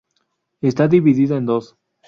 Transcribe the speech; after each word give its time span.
Está 0.61 0.87
dividida 0.87 1.37
en 1.37 1.45
dos. 1.45 1.77